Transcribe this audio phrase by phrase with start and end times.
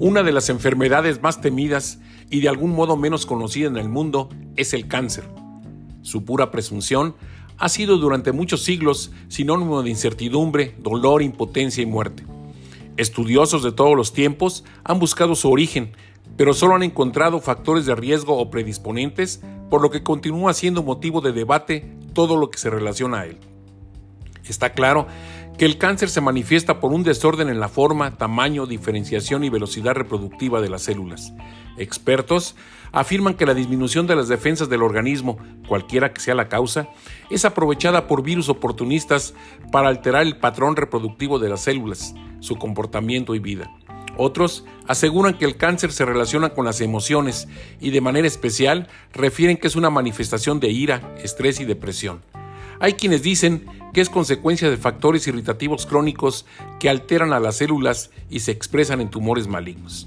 [0.00, 1.98] Una de las enfermedades más temidas
[2.30, 5.24] y de algún modo menos conocida en el mundo es el cáncer.
[6.02, 7.16] Su pura presunción
[7.56, 12.24] ha sido durante muchos siglos sinónimo de incertidumbre, dolor, impotencia y muerte.
[12.96, 15.90] Estudiosos de todos los tiempos han buscado su origen,
[16.36, 21.20] pero solo han encontrado factores de riesgo o predisponentes, por lo que continúa siendo motivo
[21.20, 23.38] de debate todo lo que se relaciona a él.
[24.48, 25.08] Está claro
[25.58, 29.94] que el cáncer se manifiesta por un desorden en la forma, tamaño, diferenciación y velocidad
[29.94, 31.32] reproductiva de las células.
[31.76, 32.54] Expertos
[32.92, 36.88] afirman que la disminución de las defensas del organismo, cualquiera que sea la causa,
[37.28, 39.34] es aprovechada por virus oportunistas
[39.72, 43.68] para alterar el patrón reproductivo de las células, su comportamiento y vida.
[44.16, 47.48] Otros aseguran que el cáncer se relaciona con las emociones
[47.80, 52.22] y de manera especial refieren que es una manifestación de ira, estrés y depresión.
[52.80, 56.46] Hay quienes dicen que es consecuencia de factores irritativos crónicos
[56.78, 60.06] que alteran a las células y se expresan en tumores malignos.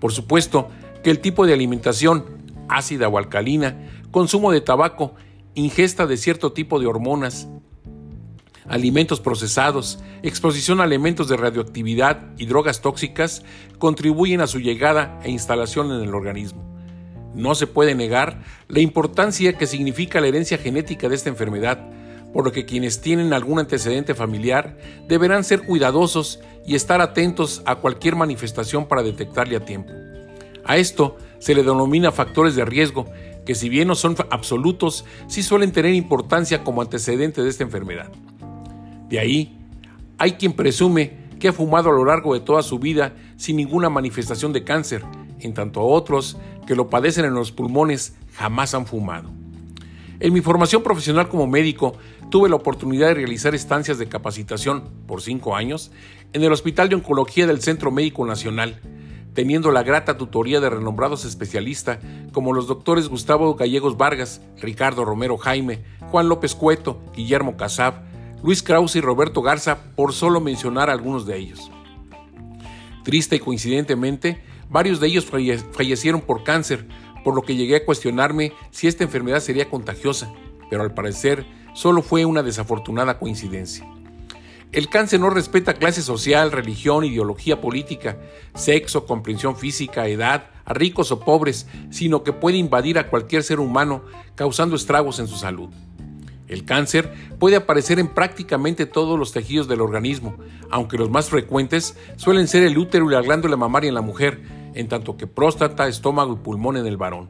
[0.00, 0.68] Por supuesto
[1.04, 2.24] que el tipo de alimentación,
[2.68, 3.76] ácida o alcalina,
[4.10, 5.14] consumo de tabaco,
[5.54, 7.48] ingesta de cierto tipo de hormonas,
[8.68, 13.42] alimentos procesados, exposición a elementos de radioactividad y drogas tóxicas
[13.78, 16.69] contribuyen a su llegada e instalación en el organismo.
[17.34, 21.78] No se puede negar la importancia que significa la herencia genética de esta enfermedad,
[22.32, 24.76] por lo que quienes tienen algún antecedente familiar
[25.08, 29.92] deberán ser cuidadosos y estar atentos a cualquier manifestación para detectarle a tiempo.
[30.64, 33.06] A esto se le denomina factores de riesgo,
[33.44, 38.10] que si bien no son absolutos, sí suelen tener importancia como antecedente de esta enfermedad.
[39.08, 39.58] De ahí,
[40.18, 43.88] hay quien presume que ha fumado a lo largo de toda su vida sin ninguna
[43.88, 45.02] manifestación de cáncer,
[45.42, 49.30] en tanto a otros que lo padecen en los pulmones jamás han fumado.
[50.20, 51.94] En mi formación profesional como médico,
[52.30, 55.90] tuve la oportunidad de realizar estancias de capacitación por cinco años
[56.32, 58.80] en el Hospital de Oncología del Centro Médico Nacional,
[59.34, 61.98] teniendo la grata tutoría de renombrados especialistas
[62.32, 68.02] como los doctores Gustavo Gallegos Vargas, Ricardo Romero Jaime, Juan López Cueto, Guillermo Casab,
[68.42, 71.70] Luis Krause y Roberto Garza, por solo mencionar algunos de ellos.
[73.04, 76.86] Triste y coincidentemente, varios de ellos fallecieron por cáncer,
[77.22, 80.32] por lo que llegué a cuestionarme si esta enfermedad sería contagiosa,
[80.70, 81.44] pero al parecer
[81.74, 83.86] solo fue una desafortunada coincidencia.
[84.72, 88.18] El cáncer no respeta clase social, religión, ideología política,
[88.54, 93.58] sexo, comprensión física, edad, a ricos o pobres, sino que puede invadir a cualquier ser
[93.58, 94.04] humano
[94.36, 95.70] causando estragos en su salud.
[96.46, 100.36] El cáncer puede aparecer en prácticamente todos los tejidos del organismo,
[100.70, 104.40] aunque los más frecuentes suelen ser el útero y la glándula mamaria en la mujer,
[104.74, 107.28] en tanto que próstata, estómago y pulmón en el varón.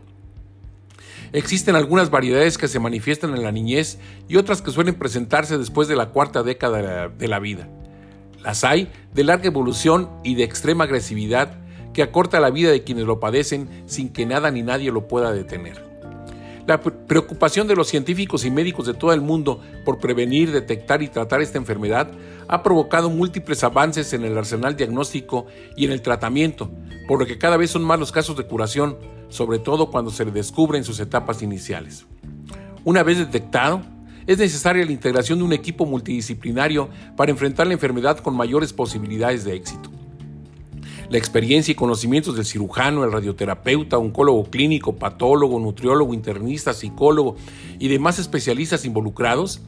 [1.32, 5.86] Existen algunas variedades que se manifiestan en la niñez y otras que suelen presentarse después
[5.86, 7.68] de la cuarta década de la vida.
[8.42, 11.58] Las hay de larga evolución y de extrema agresividad
[11.92, 15.32] que acorta la vida de quienes lo padecen sin que nada ni nadie lo pueda
[15.32, 15.89] detener.
[16.66, 21.08] La preocupación de los científicos y médicos de todo el mundo por prevenir, detectar y
[21.08, 22.10] tratar esta enfermedad
[22.48, 26.70] ha provocado múltiples avances en el arsenal diagnóstico y en el tratamiento,
[27.08, 28.98] por lo que cada vez son más los casos de curación,
[29.28, 32.06] sobre todo cuando se le descubre en sus etapas iniciales.
[32.84, 33.82] Una vez detectado,
[34.26, 39.44] es necesaria la integración de un equipo multidisciplinario para enfrentar la enfermedad con mayores posibilidades
[39.44, 39.90] de éxito.
[41.10, 47.34] La experiencia y conocimientos del cirujano, el radioterapeuta, oncólogo clínico, patólogo, nutriólogo, internista, psicólogo
[47.80, 49.60] y demás especialistas involucrados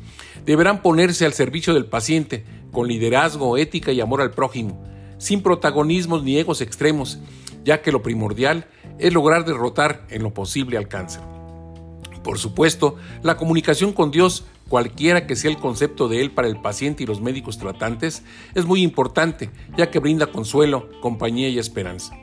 [0.47, 4.81] deberán ponerse al servicio del paciente con liderazgo, ética y amor al prójimo,
[5.19, 7.19] sin protagonismos ni egos extremos,
[7.65, 8.69] ya que lo primordial
[9.01, 11.31] es lograr derrotar en lo posible al cáncer.
[12.22, 16.60] Por supuesto, la comunicación con Dios cualquiera que sea el concepto de él para el
[16.60, 18.22] paciente y los médicos tratantes,
[18.55, 22.16] es muy importante, ya que brinda consuelo, compañía y esperanza.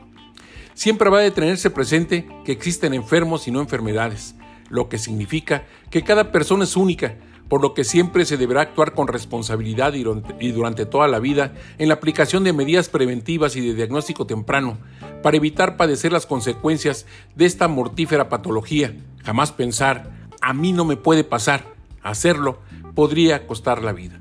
[0.74, 4.34] Siempre va a tenerse presente que existen enfermos y no enfermedades,
[4.68, 7.16] lo que significa que cada persona es única,
[7.50, 11.88] por lo que siempre se deberá actuar con responsabilidad y durante toda la vida en
[11.88, 14.78] la aplicación de medidas preventivas y de diagnóstico temprano,
[15.22, 17.04] para evitar padecer las consecuencias
[17.34, 18.96] de esta mortífera patología.
[19.22, 20.10] Jamás pensar,
[20.40, 22.58] a mí no me puede pasar, Hacerlo
[22.94, 24.20] podría costar la vida.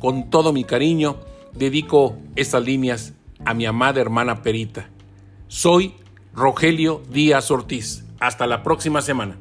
[0.00, 1.20] Con todo mi cariño,
[1.52, 3.14] dedico estas líneas
[3.44, 4.88] a mi amada hermana Perita.
[5.48, 5.94] Soy
[6.34, 8.04] Rogelio Díaz Ortiz.
[8.18, 9.36] Hasta la próxima semana.